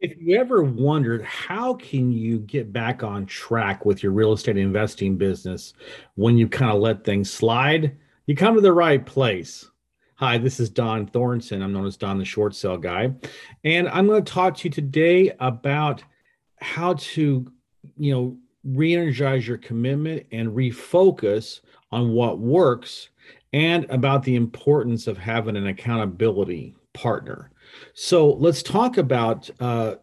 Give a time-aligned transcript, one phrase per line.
[0.00, 4.56] If you ever wondered how can you get back on track with your real estate
[4.56, 5.74] investing business
[6.14, 9.68] when you kind of let things slide, you come to the right place.
[10.14, 11.62] Hi, this is Dohn Thornton.
[11.62, 13.12] I'm known as Dohn the Short Sale Guy,
[13.64, 16.04] and I'm going to talk to you today about
[16.60, 17.52] how to,
[17.96, 21.60] you know, re-energize your commitment and refocus
[21.90, 23.08] on what works
[23.52, 27.50] and about the importance of having an accountability partner.
[27.94, 29.96] So let's talk about uh,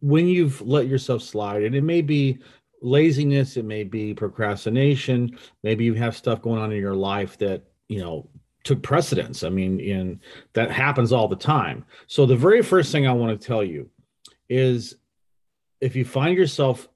[0.00, 2.38] when you've let yourself slide, and it may be
[2.82, 7.62] laziness, it may be procrastination, maybe you have stuff going on in your life that
[7.88, 8.28] you know
[8.64, 9.42] took precedence.
[9.42, 10.20] I mean,
[10.52, 11.84] that happens all the time.
[12.06, 13.88] So the very first thing I want to tell you
[14.48, 14.96] is
[15.80, 16.88] if you find yourself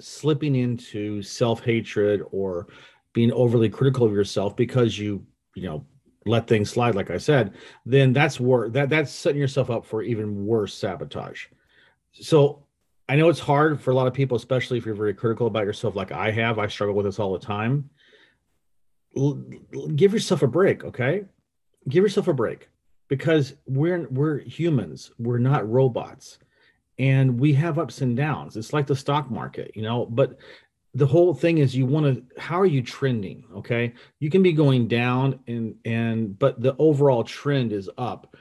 [0.00, 2.68] slipping into self-hatred or
[3.12, 5.84] being overly critical of yourself because you you know
[6.28, 7.54] let things slide like i said
[7.86, 11.46] then that's where that that's setting yourself up for even worse sabotage.
[12.12, 12.64] So
[13.08, 15.64] i know it's hard for a lot of people especially if you're very critical about
[15.64, 17.90] yourself like i have i struggle with this all the time.
[19.16, 19.42] L-
[19.96, 21.24] give yourself a break okay?
[21.88, 22.68] Give yourself a break
[23.08, 26.38] because we're we're humans we're not robots
[26.98, 28.56] and we have ups and downs.
[28.56, 30.38] It's like the stock market you know but
[30.94, 33.92] the whole thing is you want to how are you trending okay?
[34.20, 38.34] You can be going down and and but the overall trend is up.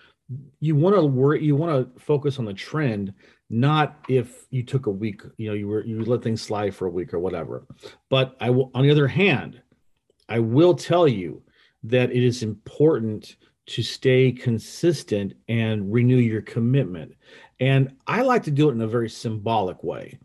[0.60, 3.14] You want to worry you want to focus on the trend
[3.50, 6.88] not if you took a week you know you were you let things slide for
[6.88, 7.66] a week or whatever.
[8.10, 9.62] But i will on the other hand
[10.30, 11.42] i will tell you
[11.84, 13.36] that it is important
[13.68, 17.14] to stay consistent and renew your commitment.
[17.60, 20.18] And i like to do it in a very symbolic way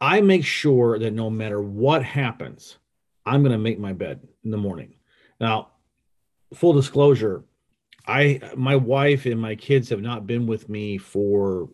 [0.00, 2.78] I make sure that no matter what happens,
[3.24, 4.94] I'm going to make my bed in the morning.
[5.40, 5.68] Now,
[6.54, 7.44] full disclosure,
[8.06, 11.68] I my wife and my kids have not been with me for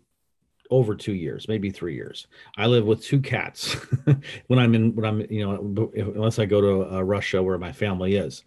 [0.70, 2.26] over 2 years, maybe 3 years.
[2.56, 3.74] I live with two cats
[4.46, 7.72] when I'm in when I'm you know unless I go to uh, Russia where my
[7.72, 8.44] family is.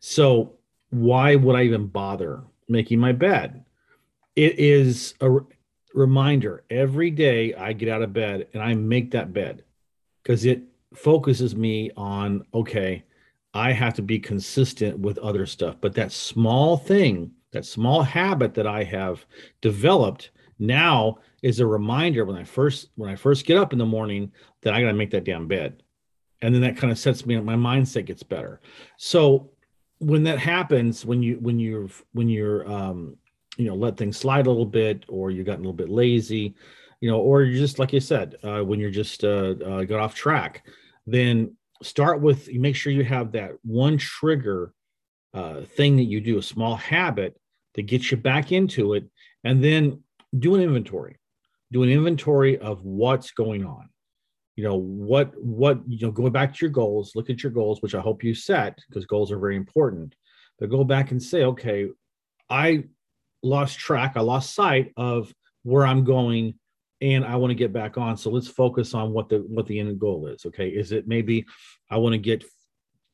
[0.00, 0.54] So,
[0.90, 3.64] why would I even bother making my bed?
[4.34, 5.38] It is a
[5.94, 9.64] reminder every day I get out of bed and I make that bed
[10.22, 10.62] because it
[10.94, 13.04] focuses me on, okay,
[13.54, 15.76] I have to be consistent with other stuff.
[15.80, 19.24] But that small thing, that small habit that I have
[19.60, 23.86] developed now is a reminder when I first when I first get up in the
[23.86, 24.32] morning
[24.62, 25.82] that I got to make that damn bed.
[26.42, 28.60] And then that kind of sets me up my mindset gets better.
[28.96, 29.50] So
[29.98, 33.16] when that happens, when you when you're when you're um
[33.58, 36.54] you know let things slide a little bit or you got a little bit lazy
[37.00, 40.00] you know or you just like you said uh, when you're just uh, uh, got
[40.00, 40.66] off track
[41.06, 44.72] then start with make sure you have that one trigger
[45.34, 47.36] uh, thing that you do a small habit
[47.74, 49.04] that gets you back into it
[49.44, 50.02] and then
[50.38, 51.16] do an inventory.
[51.70, 53.88] Do an inventory of what's going on.
[54.56, 57.80] You know what what you know going back to your goals look at your goals
[57.80, 60.16] which i hope you set because goals are very important
[60.58, 61.86] but go back and say okay
[62.50, 62.82] i
[63.42, 65.32] lost track, I lost sight of
[65.62, 66.54] where I'm going
[67.00, 68.16] and I want to get back on.
[68.16, 70.46] So let's focus on what the what the end goal is.
[70.46, 71.46] Okay, is it maybe
[71.90, 72.44] I want to get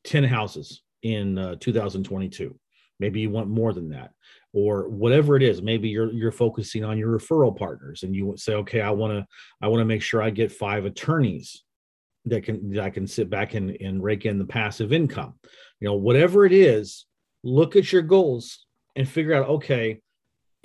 [0.05, 2.57] 10 houses in uh, 2022?
[2.99, 4.11] Maybe you want more than that,
[4.53, 5.61] or whatever it is.
[5.61, 9.25] Maybe you're you're focusing on your referral partners, and you say, okay, I want to
[9.61, 11.63] I want to make sure I get five attorneys
[12.25, 15.33] that can that I can sit back and and rake in the passive income.
[15.79, 17.05] You know, whatever it is,
[17.43, 18.65] look at your goals
[18.95, 19.99] and figure out, okay,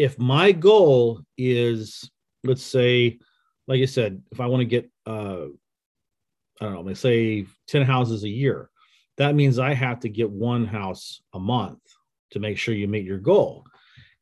[0.00, 2.11] if my goal is
[2.43, 3.19] let's say
[3.69, 5.44] like i said if i want to get uh
[6.61, 8.71] i don't know let's say 10 houses a year
[9.19, 11.81] that means i have to get one house a month
[12.31, 13.66] to make sure you meet your goal.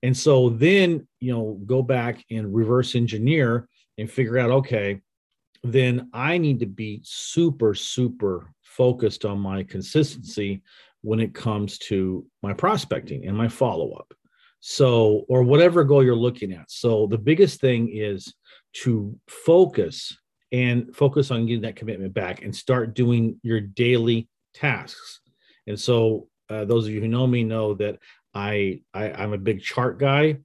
[0.03, 3.69] And so then you know go back and reverse engineer
[3.99, 5.01] and figure out okay
[5.65, 10.63] then i need to be super super focused on my consistency
[11.01, 14.15] when it comes to my prospecting and my follow up
[14.61, 16.71] so, or whatever goal you're looking at.
[16.71, 18.35] So, the biggest thing is
[18.85, 20.17] to focus
[20.51, 25.21] and focus on getting that commitment back and start doing your daily tasks.
[25.67, 27.99] And so, uh, those of you who know me know that
[28.35, 30.39] I, I I'm a big chart guy.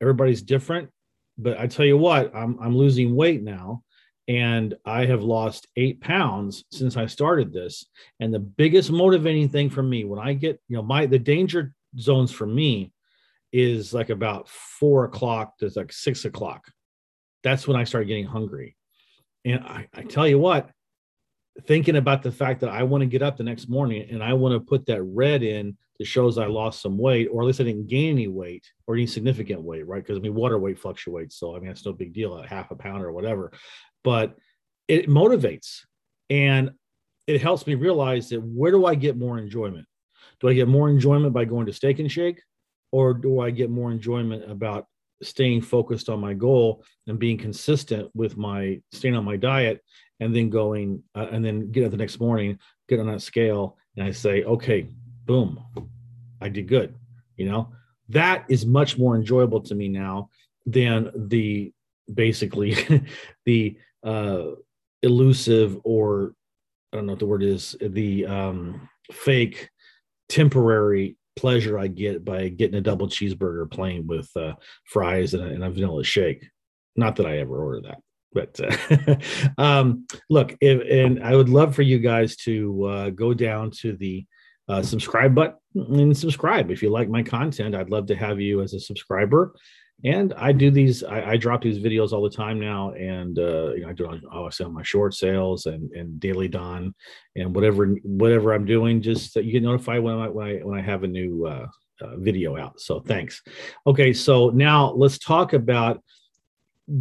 [0.00, 0.90] Everybody's different,
[1.38, 3.82] but I tell you what, I'm I'm losing weight now,
[4.28, 7.86] and I have lost eight pounds since I started this.
[8.20, 11.74] And the biggest motivating thing for me when I get, you know, my the danger
[11.98, 12.92] zones for me
[13.54, 16.64] is like about four o'clock to like six o'clock.
[17.44, 18.76] That's when I start getting hungry.
[19.44, 20.70] And I, I tell you what,
[21.62, 24.32] thinking about the fact that I want to get up the next morning and I
[24.32, 27.60] want to put that red in that shows I lost some weight, or at least
[27.60, 30.02] I didn't gain any weight or any significant weight, right?
[30.02, 31.38] Because I mean, water weight fluctuates.
[31.38, 33.52] So I mean, it's no big deal, a half a pound or whatever.
[34.02, 34.36] But
[34.88, 35.82] it motivates
[36.28, 36.72] and
[37.28, 39.86] it helps me realize that where do I get more enjoyment?
[40.40, 42.40] Do I get more enjoyment by going to Steak and Shake?
[42.94, 44.86] Or do I get more enjoyment about
[45.20, 49.82] staying focused on my goal and being consistent with my staying on my diet
[50.20, 52.56] and then going uh, and then get up the next morning,
[52.88, 54.86] get on that scale, and I say, okay,
[55.26, 55.60] boom,
[56.40, 56.94] I did good.
[57.36, 57.72] You know,
[58.10, 60.28] that is much more enjoyable to me now
[60.64, 61.72] than the
[62.14, 62.76] basically
[63.44, 64.50] the uh,
[65.02, 66.36] elusive or
[66.92, 69.68] I don't know what the word is, the um, fake
[70.28, 74.54] temporary pleasure I get by getting a double cheeseburger plain with uh,
[74.84, 76.46] fries and a, and a vanilla shake.
[76.96, 77.98] Not that I ever order that
[78.34, 79.16] but uh,
[79.62, 83.96] um, look, if, and I would love for you guys to uh, go down to
[83.96, 84.26] the
[84.68, 87.74] uh, subscribe button and subscribe if you like my content.
[87.74, 89.54] I'd love to have you as a subscriber.
[90.02, 93.72] And I do these, I, I drop these videos all the time now, and uh,
[93.74, 96.92] you know, I do obviously on my short sales and and daily Dohn
[97.36, 99.00] and whatever whatever I'm doing.
[99.00, 101.66] Just that you get notified when I when I when I have a new uh,
[102.02, 102.80] uh, video out.
[102.80, 103.40] So thanks.
[103.86, 106.02] Okay, so now let's talk about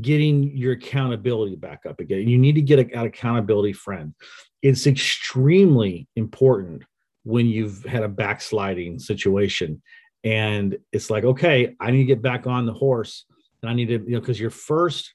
[0.01, 2.27] getting your accountability back up again.
[2.27, 4.13] You need to get an accountability friend.
[4.61, 6.83] It's extremely important
[7.23, 9.81] when you've had a backsliding situation
[10.23, 13.25] and it's like, okay, I need to get back on the horse
[13.61, 15.13] and I need to, you know, because your first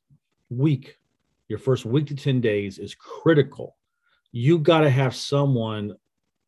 [0.50, 0.96] week,
[1.48, 3.76] your first week to 10 days is critical.
[4.32, 5.94] You got to have someone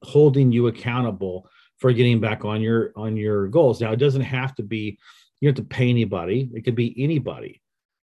[0.03, 1.49] holding you accountable
[1.79, 3.81] for getting back on your on your goals.
[3.81, 4.99] Now it doesn't have to be
[5.41, 6.51] you don't have to pay anybody.
[6.55, 7.63] It could be anybody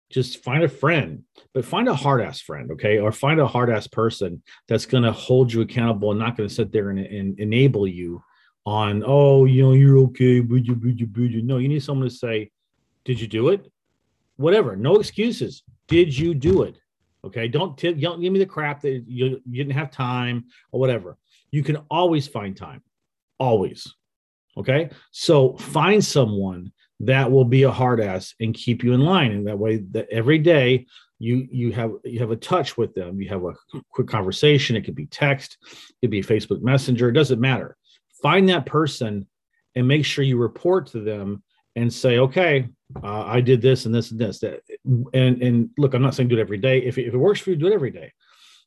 [0.10, 3.00] just find a friend, but find a hard ass friend, okay?
[3.00, 6.48] Or find a hard ass person that's going to hold you accountable and not going
[6.48, 8.24] to sit there and, and, enable you
[8.68, 10.42] on, oh, you know, you're okay.
[10.42, 12.52] No, you need someone to say,
[13.06, 13.72] did you do it?
[14.36, 15.64] Whatever, no excuses.
[15.88, 16.78] Did you do it?
[17.24, 20.82] Okay, don't, t- don't give me the crap that you, you didn't have time or
[20.82, 21.18] whatever.
[21.50, 22.84] You can always find time,
[23.40, 23.88] always.
[24.58, 29.32] Okay, so find someone that will be a hard ass and keep you in line
[29.32, 30.86] and that way that every day
[31.20, 33.54] you you have you have a touch with them you have a
[33.92, 37.78] quick conversation it could be text it could be facebook messenger it doesn't matter
[38.22, 39.28] find that person
[39.76, 41.44] and make sure you report to them
[41.76, 42.68] and say okay
[43.04, 44.44] uh, i did this and this and this.
[45.14, 46.80] And and look i'm not saying do it every day.
[46.80, 48.12] If if it works for you do it every day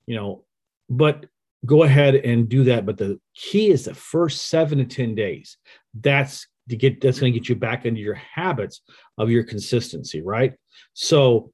[0.06, 0.44] you know
[0.88, 1.26] but
[1.66, 2.86] go ahead and do that.
[2.86, 5.56] But the key is the first seven to ten days.
[5.94, 8.82] That's to get that's going to get you back into your habits
[9.18, 10.54] of your consistency, right?
[10.92, 11.52] So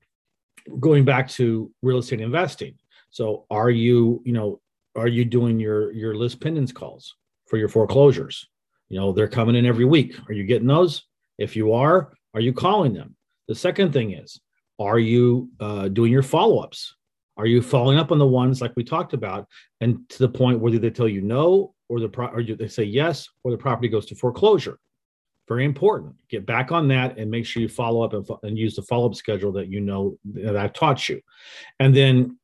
[0.80, 2.74] going back to real estate investing.
[3.10, 4.60] So are you, you know,
[4.94, 7.14] are you doing your your lis pendens calls
[7.46, 8.48] for your foreclosures?
[8.88, 10.16] You know, they're coming in every week.
[10.28, 11.04] Are you getting those?
[11.38, 13.16] If you are, are you calling them?
[13.48, 14.40] The second thing is,
[14.78, 16.94] are you uh, doing your follow ups?
[17.36, 19.46] Are you following up on the ones like we talked about,
[19.80, 22.84] and to the point where they tell you no, or the pro- or they say
[22.84, 24.78] yes, or the property goes to foreclosure?
[25.48, 26.14] very important.
[26.28, 29.06] Get back on that and make sure you follow up and, and use the follow
[29.06, 31.20] up schedule that you know that I've taught you.
[31.78, 32.38] And then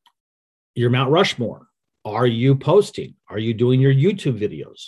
[0.75, 1.67] your Mount Rushmore.
[2.05, 3.15] Are you posting?
[3.29, 4.87] Are you doing your YouTube videos?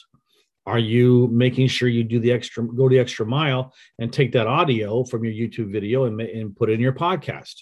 [0.65, 4.47] Are you making sure you do the extra, go the extra mile and take that
[4.47, 7.53] audio from your YouTube video and, and put it in your podcast?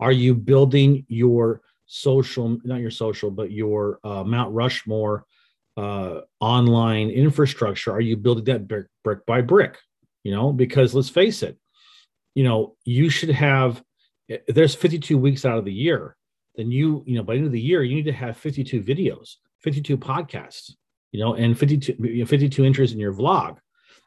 [0.00, 5.26] Are you building your social, not your social, but your uh, Mount Rushmore
[5.76, 7.92] uh, online infrastructure?
[7.92, 9.76] Are you building that brick, brick by brick?
[10.26, 11.56] you know, because let's face it,
[12.34, 13.80] you know, you should have,
[14.48, 16.15] there's 52 weeks out of the year,
[16.56, 18.82] then you, you know, by the end of the year, you need to have 52
[18.82, 20.72] videos, 52 podcasts,
[21.12, 23.58] you know, and 52, 52 entries in your vlog.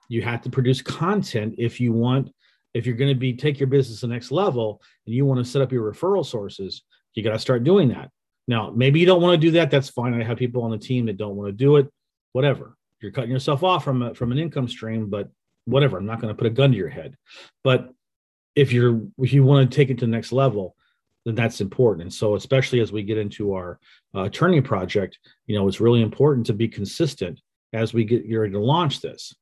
[0.07, 2.31] You have to produce content if you want,
[2.73, 5.43] if you're going to be take your business to the next level and you want
[5.43, 8.09] to set up your referral sources, you got to start doing that.
[8.47, 9.69] Now, maybe you don't want to do that.
[9.69, 10.19] That's fine.
[10.19, 11.87] I have people on the team that don't want to do it.
[12.31, 12.75] Whatever.
[13.01, 15.29] You're cutting yourself off from a, from an income stream, but
[15.65, 15.97] whatever.
[15.97, 17.15] I'm not going to put a gun to your head.
[17.63, 17.93] But
[18.55, 20.75] if you're if you want to take it to the next level,
[21.25, 22.03] then that's important.
[22.03, 23.79] And so, especially as we get into our
[24.13, 27.39] uh, turning project, you know, it's really important to be consistent
[27.73, 29.33] as we get ready to launch this.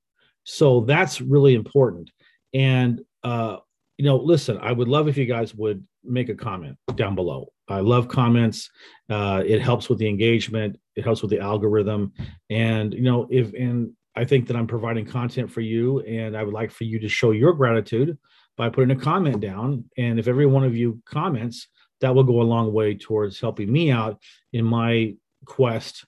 [0.43, 2.09] So that's really important.
[2.53, 3.57] And uh,
[3.97, 7.51] you know, listen, I would love if you guys would make a comment down below.
[7.67, 8.69] I love comments.
[9.09, 10.77] Uh, it helps with the engagement.
[10.95, 12.13] It helps with the algorithm.
[12.49, 16.43] And you know, if and I think that I'm providing content for you, and I
[16.43, 18.17] would like for you to show your gratitude
[18.57, 19.85] by putting a comment down.
[19.97, 21.67] And if every one of you comments,
[22.01, 24.21] that will go a long way towards helping me out
[24.53, 26.05] in my quest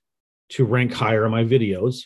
[0.49, 2.05] to rank higher on my videos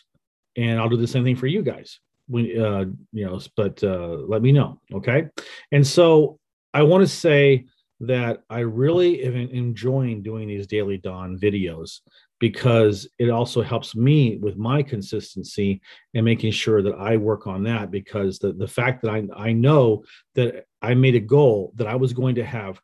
[0.56, 2.00] and I'll do the same thing for you guys.
[2.26, 5.28] When uh, you know, but uh, let me know, okay?
[5.72, 6.38] And so
[6.72, 7.66] I want to say
[8.00, 12.00] that I really am enjoying doing these daily Dohn videos
[12.40, 15.80] because it also helps me with my consistency
[16.14, 19.52] and making sure that I work on that because the, the fact that I, I
[19.52, 22.80] know that I made a goal that I was going to have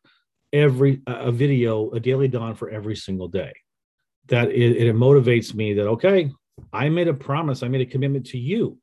[0.53, 3.53] every a video a daily Dohn for every single day.
[4.27, 6.31] That it, it motivates me that okay
[6.71, 8.77] I made a promise I made a commitment to you.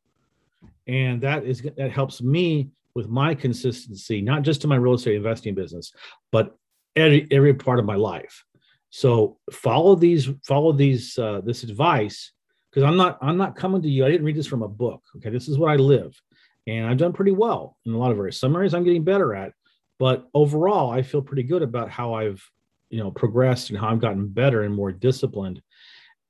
[0.87, 5.15] And that is that helps me with my consistency not just to my real estate
[5.15, 5.93] investing business
[6.33, 6.57] but
[6.97, 8.45] every, every part of my life
[8.91, 12.33] so follow these, follow these, uh, this advice,
[12.71, 14.05] because I'm not, I'm not coming to you.
[14.05, 15.03] I didn't read this from a book.
[15.17, 16.21] Okay, this is what I live,
[16.67, 18.39] and I've done pretty well in a lot of areas.
[18.39, 19.53] Some areas I'm getting better at,
[19.99, 22.43] but overall, I feel pretty good about how I've,
[22.91, 25.61] you know, progressed and how I've gotten better and more disciplined.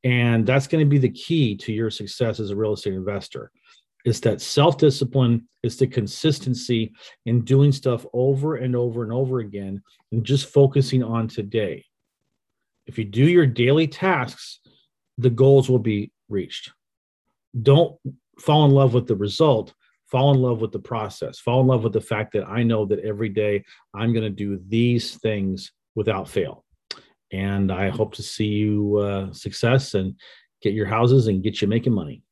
[0.04, 3.50] And that's going to be the key to your success as a real estate investor.
[4.04, 6.92] Is that self discipline, is the consistency
[7.26, 11.84] in doing stuff over and over and over again, and just focusing on today
[12.88, 14.60] if you do your daily tasks,
[15.18, 16.72] the goals will be reached.
[17.62, 17.96] Don't
[18.40, 19.74] fall in love with the result,
[20.06, 22.86] fall in love with the process, fall in love with the fact that I know
[22.86, 23.62] that every day
[23.94, 26.64] I'm going to do these things without fail.
[27.30, 30.14] And I hope to see you uh, success and
[30.62, 32.22] get your houses and get you making money.